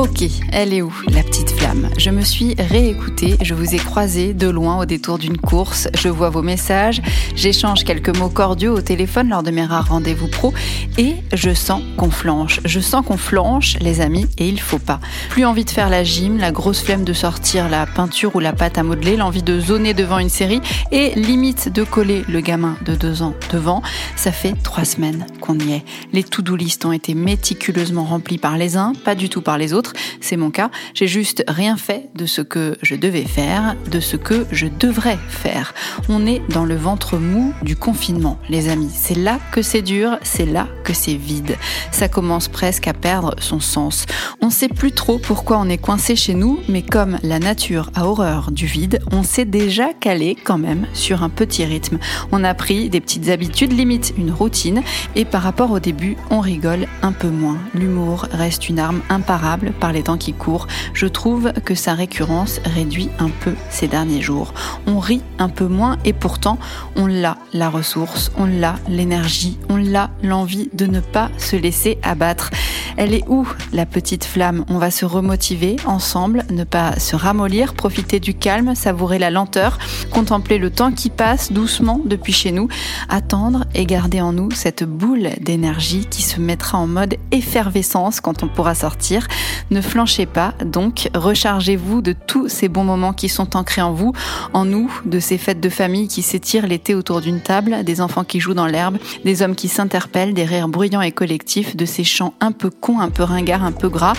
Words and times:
Ok, 0.00 0.24
elle 0.50 0.72
est 0.72 0.80
où, 0.80 0.94
la 1.12 1.22
petite 1.22 1.50
flamme? 1.50 1.90
Je 1.98 2.08
me 2.08 2.22
suis 2.22 2.54
réécoutée, 2.58 3.36
je 3.42 3.52
vous 3.52 3.74
ai 3.74 3.76
croisé 3.76 4.32
de 4.32 4.48
loin 4.48 4.78
au 4.78 4.86
détour 4.86 5.18
d'une 5.18 5.36
course, 5.36 5.88
je 5.94 6.08
vois 6.08 6.30
vos 6.30 6.40
messages, 6.40 7.02
j'échange 7.36 7.84
quelques 7.84 8.16
mots 8.16 8.30
cordiaux 8.30 8.74
au 8.74 8.80
téléphone 8.80 9.28
lors 9.28 9.42
de 9.42 9.50
mes 9.50 9.66
rares 9.66 9.88
rendez-vous 9.90 10.28
pro 10.28 10.54
et 10.96 11.16
je 11.34 11.52
sens 11.52 11.82
qu'on 11.98 12.10
flanche. 12.10 12.60
Je 12.64 12.80
sens 12.80 13.04
qu'on 13.04 13.18
flanche, 13.18 13.76
les 13.82 14.00
amis, 14.00 14.26
et 14.38 14.48
il 14.48 14.58
faut 14.58 14.78
pas. 14.78 15.00
Plus 15.28 15.44
envie 15.44 15.66
de 15.66 15.70
faire 15.70 15.90
la 15.90 16.02
gym, 16.02 16.38
la 16.38 16.50
grosse 16.50 16.80
flemme 16.80 17.04
de 17.04 17.12
sortir 17.12 17.68
la 17.68 17.84
peinture 17.84 18.34
ou 18.34 18.40
la 18.40 18.54
pâte 18.54 18.78
à 18.78 18.82
modeler, 18.82 19.18
l'envie 19.18 19.42
de 19.42 19.60
zoner 19.60 19.92
devant 19.92 20.18
une 20.18 20.30
série 20.30 20.62
et 20.92 21.10
limite 21.14 21.70
de 21.70 21.84
coller 21.84 22.24
le 22.26 22.40
gamin 22.40 22.78
de 22.86 22.94
deux 22.94 23.20
ans 23.20 23.34
devant. 23.52 23.82
Ça 24.16 24.32
fait 24.32 24.54
trois 24.62 24.86
semaines 24.86 25.26
qu'on 25.42 25.58
y 25.58 25.72
est. 25.72 25.84
Les 26.14 26.24
to-do 26.24 26.56
list 26.56 26.86
ont 26.86 26.92
été 26.92 27.12
méticuleusement 27.12 28.04
remplis 28.04 28.38
par 28.38 28.56
les 28.56 28.78
uns, 28.78 28.94
pas 29.04 29.14
du 29.14 29.28
tout 29.28 29.42
par 29.42 29.58
les 29.58 29.74
autres. 29.74 29.89
C'est 30.20 30.36
mon 30.36 30.50
cas. 30.50 30.70
J'ai 30.94 31.06
juste 31.06 31.44
rien 31.48 31.76
fait 31.76 32.08
de 32.14 32.26
ce 32.26 32.42
que 32.42 32.76
je 32.82 32.94
devais 32.94 33.24
faire, 33.24 33.76
de 33.90 34.00
ce 34.00 34.16
que 34.16 34.46
je 34.50 34.66
devrais 34.66 35.18
faire. 35.28 35.74
On 36.08 36.26
est 36.26 36.42
dans 36.50 36.64
le 36.64 36.76
ventre 36.76 37.18
mou 37.18 37.52
du 37.62 37.76
confinement, 37.76 38.38
les 38.48 38.68
amis. 38.68 38.90
C'est 38.92 39.16
là 39.16 39.38
que 39.52 39.62
c'est 39.62 39.82
dur, 39.82 40.18
c'est 40.22 40.46
là 40.46 40.68
que 40.84 40.92
c'est 40.92 41.14
vide. 41.14 41.56
Ça 41.90 42.08
commence 42.08 42.48
presque 42.48 42.88
à 42.88 42.92
perdre 42.92 43.34
son 43.40 43.60
sens. 43.60 44.06
On 44.40 44.50
sait 44.50 44.68
plus 44.68 44.92
trop 44.92 45.18
pourquoi 45.18 45.58
on 45.58 45.68
est 45.68 45.78
coincé 45.78 46.16
chez 46.16 46.34
nous, 46.34 46.60
mais 46.68 46.82
comme 46.82 47.18
la 47.22 47.38
nature 47.38 47.90
a 47.94 48.06
horreur 48.06 48.50
du 48.50 48.66
vide, 48.66 49.00
on 49.12 49.22
s'est 49.22 49.44
déjà 49.44 49.92
calé 49.92 50.36
quand 50.42 50.58
même 50.58 50.86
sur 50.92 51.22
un 51.22 51.28
petit 51.28 51.64
rythme. 51.64 51.98
On 52.32 52.44
a 52.44 52.54
pris 52.54 52.90
des 52.90 53.00
petites 53.00 53.28
habitudes, 53.28 53.72
limite 53.72 54.14
une 54.18 54.30
routine, 54.30 54.82
et 55.14 55.24
par 55.24 55.42
rapport 55.42 55.70
au 55.70 55.80
début, 55.80 56.16
on 56.30 56.40
rigole 56.40 56.86
un 57.02 57.12
peu 57.12 57.28
moins. 57.28 57.58
L'humour 57.74 58.26
reste 58.32 58.68
une 58.68 58.78
arme 58.78 59.00
imparable 59.08 59.72
par 59.80 59.92
les 59.92 60.04
temps 60.04 60.18
qui 60.18 60.32
courent, 60.32 60.68
je 60.92 61.06
trouve 61.06 61.52
que 61.64 61.74
sa 61.74 61.94
récurrence 61.94 62.60
réduit 62.64 63.08
un 63.18 63.30
peu 63.30 63.54
ces 63.70 63.88
derniers 63.88 64.22
jours. 64.22 64.54
On 64.86 64.98
rit 64.98 65.22
un 65.38 65.48
peu 65.48 65.66
moins 65.66 65.96
et 66.04 66.12
pourtant 66.12 66.58
on 66.96 67.06
l'a 67.06 67.38
la 67.52 67.68
ressource, 67.70 68.30
on 68.36 68.46
l'a 68.46 68.76
l'énergie, 68.88 69.58
on 69.68 69.76
l'a 69.76 70.10
l'envie 70.22 70.68
de 70.72 70.86
ne 70.86 71.00
pas 71.00 71.30
se 71.38 71.56
laisser 71.56 71.98
abattre. 72.02 72.50
Elle 72.96 73.14
est 73.14 73.24
où 73.28 73.48
la 73.72 73.86
petite 73.86 74.24
flamme? 74.24 74.64
On 74.68 74.78
va 74.78 74.90
se 74.90 75.04
remotiver 75.04 75.76
ensemble, 75.86 76.44
ne 76.50 76.64
pas 76.64 76.98
se 76.98 77.16
ramollir, 77.16 77.74
profiter 77.74 78.20
du 78.20 78.34
calme, 78.34 78.74
savourer 78.74 79.18
la 79.18 79.30
lenteur, 79.30 79.78
contempler 80.10 80.58
le 80.58 80.70
temps 80.70 80.92
qui 80.92 81.08
passe 81.08 81.52
doucement 81.52 82.00
depuis 82.04 82.32
chez 82.32 82.52
nous, 82.52 82.68
attendre 83.08 83.64
et 83.74 83.86
garder 83.86 84.20
en 84.20 84.32
nous 84.32 84.50
cette 84.50 84.84
boule 84.84 85.30
d'énergie 85.40 86.06
qui 86.10 86.22
se 86.22 86.40
mettra 86.40 86.78
en 86.78 86.86
mode 86.86 87.16
effervescence 87.30 88.20
quand 88.20 88.42
on 88.42 88.48
pourra 88.48 88.74
sortir. 88.74 89.26
Ne 89.70 89.80
flanchez 89.80 90.26
pas, 90.26 90.52
donc 90.64 91.08
rechargez-vous 91.14 92.02
de 92.02 92.12
tous 92.12 92.48
ces 92.48 92.68
bons 92.68 92.82
moments 92.82 93.12
qui 93.12 93.28
sont 93.28 93.56
ancrés 93.56 93.82
en 93.82 93.92
vous, 93.92 94.12
en 94.52 94.64
nous, 94.64 94.92
de 95.04 95.20
ces 95.20 95.38
fêtes 95.38 95.60
de 95.60 95.68
famille 95.68 96.08
qui 96.08 96.22
s'étirent 96.22 96.66
l'été 96.66 96.96
autour 96.96 97.20
d'une 97.20 97.40
table, 97.40 97.84
des 97.84 98.00
enfants 98.00 98.24
qui 98.24 98.40
jouent 98.40 98.54
dans 98.54 98.66
l'herbe, 98.66 98.98
des 99.24 99.42
hommes 99.42 99.54
qui 99.54 99.68
s'interpellent, 99.68 100.34
des 100.34 100.44
rires 100.44 100.66
bruyants 100.66 101.02
et 101.02 101.12
collectifs, 101.12 101.76
de 101.76 101.84
ces 101.84 102.02
chants 102.02 102.34
un 102.40 102.50
peu 102.50 102.68
cons, 102.68 102.98
un 102.98 103.10
peu 103.10 103.22
ringards, 103.22 103.62
un 103.62 103.70
peu 103.70 103.88
gras, 103.88 104.14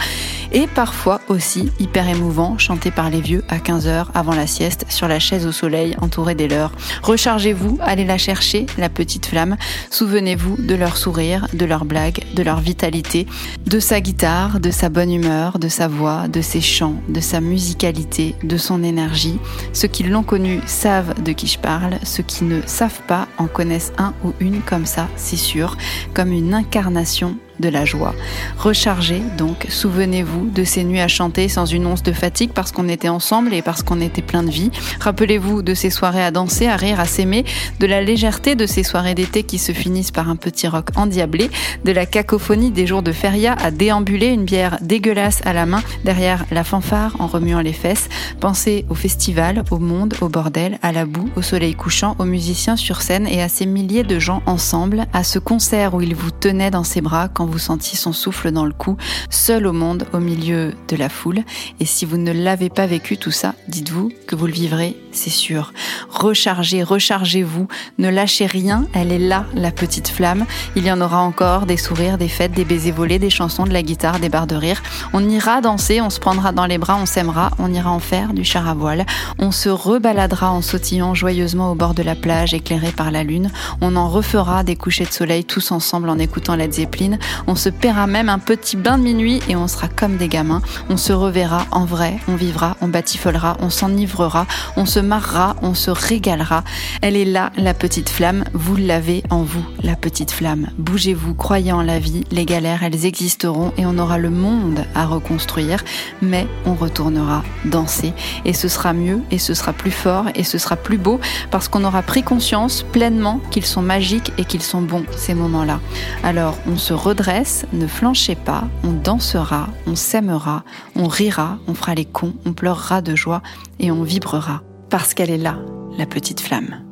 et 0.52 0.68
parfois 0.68 1.22
aussi 1.30 1.72
hyper 1.80 2.08
émouvants, 2.08 2.58
chantés 2.58 2.92
par 2.92 3.10
les 3.10 3.22
vieux 3.22 3.44
à 3.50 3.58
15h 3.58 4.08
avant 4.14 4.34
la 4.34 4.48
sieste, 4.48 4.86
sur 4.90 5.08
la 5.08 5.20
chaise 5.20 5.46
au 5.46 5.52
soleil, 5.52 5.96
entourés 6.02 6.36
des 6.36 6.48
leurs. 6.48 6.72
Rechargez-vous, 7.04 7.78
allez 7.82 8.06
la 8.06 8.18
chercher, 8.18 8.66
la 8.78 8.90
petite 8.90 9.26
flamme. 9.26 9.58
Souvenez-vous 9.90 10.58
de 10.58 10.76
leur 10.76 10.98
sourire, 10.98 11.48
de 11.54 11.66
leurs 11.66 11.86
blagues, 11.86 12.24
de 12.34 12.44
leur 12.44 12.60
vitalité, 12.60 13.28
de 13.66 13.80
sa 13.80 14.02
guitare, 14.02 14.60
de 14.60 14.72
sa 14.72 14.90
bonne 14.90 15.12
humeur, 15.12 15.60
de 15.60 15.68
sa 15.68 15.88
voix, 15.88 16.28
de 16.28 16.42
ses 16.42 16.62
chants, 16.62 16.96
de 17.08 17.20
sa 17.20 17.42
musicalité, 17.42 18.36
de 18.44 18.58
son 18.58 18.84
énergie. 18.84 19.40
Ceux 19.74 19.88
qui 19.88 20.04
l'ont 20.04 20.24
connu 20.24 20.62
savent 20.66 21.22
de 21.24 21.32
qui 21.32 21.48
je 21.48 21.60
parle, 21.60 21.98
ceux 22.04 22.24
qui 22.24 22.44
ne 22.44 22.62
savent 22.66 23.02
pas 23.08 23.28
en 23.38 23.48
connaissent 23.48 23.94
un 23.98 24.14
ou 24.24 24.34
une 24.40 24.62
comme 24.62 24.86
ça, 24.86 25.08
c'est 25.16 25.38
sûr, 25.38 25.78
comme 26.14 26.32
une 26.32 26.54
incarnation 26.54 27.38
de 27.62 27.70
la 27.70 27.86
joie. 27.86 28.14
Rechargez 28.58 29.22
donc, 29.38 29.68
souvenez-vous 29.70 30.50
de 30.50 30.64
ces 30.64 30.84
nuits 30.84 31.00
à 31.00 31.08
chanter 31.08 31.48
sans 31.48 31.66
une 31.66 31.86
once 31.86 32.04
de 32.04 32.12
fatigue 32.12 32.52
parce 32.54 32.72
qu'on 32.72 32.90
était 32.90 33.10
ensemble 33.10 33.54
et 33.54 33.62
parce 33.62 33.84
qu'on 33.84 34.02
était 34.02 34.22
plein 34.22 34.44
de 34.44 34.50
vie. 34.50 34.72
Rappelez-vous 35.00 35.62
de 35.62 35.74
ces 35.74 35.90
soirées 35.90 36.24
à 36.24 36.32
danser, 36.32 36.68
à 36.68 36.76
rire, 36.76 37.00
à 37.00 37.06
s'aimer, 37.06 37.46
de 37.80 37.86
la 37.86 38.02
légèreté 38.02 38.56
de 38.56 38.66
ces 38.66 38.84
soirées 38.84 39.16
d'été 39.16 39.44
qui 39.44 39.58
se 39.58 39.72
finissent 39.72 40.12
par 40.12 40.30
un 40.30 40.36
petit 40.36 40.68
rock 40.68 40.90
endiablé, 40.96 41.50
de 41.86 41.92
la 41.92 42.06
cacophonie 42.06 42.72
des 42.72 42.88
jours 42.88 43.04
de 43.04 43.12
feria 43.12 43.54
à 43.54 43.72
déambuler 43.72 44.28
une 44.28 44.46
bière 44.46 44.78
dégueulasse 44.82 45.42
à 45.46 45.54
la 45.54 45.66
main 45.66 45.84
derrière 46.04 46.46
la 46.52 46.64
fanfare 46.64 47.16
en 47.20 47.28
remuant 47.28 47.62
les 47.62 47.74
fesses. 47.74 48.10
Pensez 48.40 48.86
au 48.90 48.96
festival, 48.96 49.64
au 49.72 49.78
monde, 49.78 50.16
au 50.22 50.30
bordel, 50.30 50.80
à 50.82 50.92
la 50.92 51.06
boue, 51.06 51.30
au 51.36 51.42
soleil 51.42 51.76
couchant, 51.76 52.16
aux 52.20 52.26
musiciens 52.26 52.76
sur 52.76 53.02
scène 53.02 53.28
et 53.28 53.42
à 53.42 53.50
ces 53.50 53.66
milliers 53.66 54.04
de 54.04 54.20
gens 54.20 54.42
ensemble, 54.46 55.06
à 55.14 55.24
ce 55.24 55.40
concert 55.40 55.94
où 55.94 56.02
il 56.02 56.16
vous 56.16 56.32
tenait 56.32 56.72
dans 56.72 56.84
ses 56.84 57.02
bras 57.02 57.30
quand 57.30 57.46
vous 57.46 57.51
sentiez 57.60 57.98
son 57.98 58.14
souffle 58.14 58.52
dans 58.52 58.66
le 58.66 58.74
cou, 58.74 58.98
seul 59.30 59.68
au 59.68 59.74
monde, 59.74 60.06
au 60.14 60.20
milieu 60.20 60.74
de 60.88 60.96
la 60.96 61.10
foule. 61.10 61.44
Et 61.80 61.86
si 61.86 62.06
vous 62.06 62.18
ne 62.18 62.32
l'avez 62.32 62.70
pas 62.70 62.88
vécu 62.88 63.18
tout 63.18 63.32
ça, 63.32 63.56
dites-vous 63.68 64.12
que 64.28 64.36
vous 64.36 64.48
le 64.48 64.54
vivrez, 64.54 64.98
c'est 65.12 65.30
sûr. 65.30 65.74
Rechargez, 66.10 66.84
rechargez-vous, 66.84 67.68
ne 67.98 68.10
lâchez 68.10 68.46
rien, 68.46 68.86
elle 68.94 69.12
est 69.12 69.20
là, 69.20 69.46
la 69.54 69.72
petite 69.72 70.08
flamme. 70.08 70.46
Il 70.76 70.86
y 70.86 70.92
en 70.92 71.02
aura 71.02 71.22
encore, 71.22 71.66
des 71.66 71.78
sourires, 71.78 72.18
des 72.18 72.28
fêtes, 72.28 72.54
des 72.54 72.66
baisers 72.66 72.92
volés, 72.92 73.20
des 73.20 73.30
chansons, 73.30 73.66
de 73.66 73.74
la 73.74 73.84
guitare, 73.84 74.20
des 74.20 74.30
barres 74.30 74.48
de 74.48 74.56
rire. 74.56 74.82
On 75.14 75.28
ira 75.28 75.62
danser, 75.62 76.02
on 76.02 76.10
se 76.10 76.20
prendra 76.20 76.52
dans 76.52 76.66
les 76.66 76.78
bras, 76.78 76.98
on 77.02 77.06
s'aimera, 77.06 77.52
on 77.60 77.74
ira 77.74 77.92
en 77.92 78.00
faire 78.00 78.34
du 78.34 78.44
char 78.44 78.68
à 78.68 78.74
voile. 78.74 79.06
On 79.40 79.52
se 79.52 79.70
rebaladera 79.70 80.52
en 80.52 80.62
sautillant 80.62 81.14
joyeusement 81.14 81.72
au 81.72 81.76
bord 81.76 81.94
de 81.94 82.04
la 82.04 82.16
plage 82.16 82.54
éclairée 82.54 82.92
par 82.92 83.12
la 83.12 83.24
lune. 83.24 83.52
On 83.82 83.96
en 83.96 84.10
refera 84.10 84.64
des 84.64 84.76
couchers 84.76 85.06
de 85.06 85.12
soleil 85.12 85.46
tous 85.46 85.72
ensemble 85.72 86.10
en 86.10 86.18
écoutant 86.18 86.56
Led 86.56 86.74
Zeppelin. 86.74 87.18
On 87.48 87.56
se 87.56 87.70
paiera 87.70 88.08
même 88.08 88.30
un 88.30 88.40
petit 88.40 88.78
bain 88.78 88.98
de 88.98 89.04
minuit 89.04 89.42
et 89.48 89.56
on 89.56 89.68
sera 89.68 89.88
comme 89.88 90.18
des 90.18 90.28
gamins. 90.28 90.62
On 90.90 90.98
se 90.98 91.14
reverra 91.14 91.66
en 91.72 91.86
vrai, 91.86 92.18
on 92.28 92.36
vivra, 92.36 92.78
on 92.82 92.88
batifolera, 92.88 93.58
on 93.62 93.70
s'enivrera, 93.70 94.46
on 94.78 94.86
se 94.86 95.00
marrera, 95.00 95.56
on 95.62 95.74
se 95.74 95.92
régalera. 95.92 96.64
Elle 97.02 97.16
est 97.16 97.26
là, 97.26 97.52
la 97.58 97.74
petite 97.74 98.10
flamme. 98.10 98.44
Vous 98.54 98.76
l'avez 98.76 99.24
en 99.30 99.44
vous, 99.44 99.66
la 99.84 99.96
petite 99.96 100.32
flamme. 100.32 100.68
Bougez-vous, 100.78 101.34
croyez 101.34 101.72
en 101.72 101.82
la 101.82 102.00
vie. 102.00 102.24
Les 102.32 102.46
galères, 102.46 102.84
elles 102.84 103.06
existeront 103.06 103.74
et 103.78 103.86
on 103.86 103.98
aura 103.98 104.18
le 104.18 104.30
monde 104.30 104.86
à 104.96 105.06
reconstruire. 105.06 105.84
Mais 106.22 106.48
on 106.66 106.74
retournera 106.74 107.44
danser 107.66 108.14
et 108.46 108.54
ce 108.54 108.68
sera 108.68 108.94
mieux 108.94 109.22
et 109.32 109.38
ce 109.38 109.54
sera 109.54 109.74
plus 109.74 109.92
fort 109.92 110.26
et 110.36 110.44
ce 110.44 110.58
sera 110.58 110.76
plus 110.76 110.98
beau 110.98 111.20
parce 111.50 111.68
qu'on 111.68 111.84
aura 111.84 112.02
pris 112.02 112.24
conscience 112.24 112.84
pleinement 112.84 113.40
qu'ils 113.52 113.66
sont 113.66 113.82
magiques 113.82 114.32
et 114.38 114.46
qu'ils 114.46 114.62
sont 114.62 114.82
bons 114.82 115.06
ces 115.16 115.34
moments-là. 115.34 115.80
Alors 116.24 116.58
on 116.68 116.78
se 116.78 116.94
redresse, 116.94 117.31
ne 117.72 117.88
flanchez 117.88 118.36
pas, 118.36 118.66
on 118.84 118.92
dansera, 118.92 119.70
on 119.88 119.96
s'aimera, 119.96 120.64
on 120.96 121.08
rira, 121.08 121.60
on 121.68 121.74
fera 121.74 121.96
les 121.96 122.04
cons, 122.04 122.34
on 122.46 122.52
pleurera 122.52 123.02
de 123.02 123.16
joie 123.16 123.42
et 123.80 123.90
on 123.90 124.04
vibrera 124.04 124.64
parce 124.90 125.14
qu'elle 125.14 125.30
est 125.30 125.38
là, 125.38 125.58
la 125.98 126.06
petite 126.06 126.42
flamme. 126.42 126.91